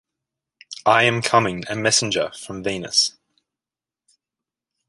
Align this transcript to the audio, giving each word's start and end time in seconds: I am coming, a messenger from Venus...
I 0.87 1.03
am 1.03 1.21
coming, 1.21 1.63
a 1.69 1.75
messenger 1.75 2.31
from 2.31 2.63
Venus... 2.63 3.17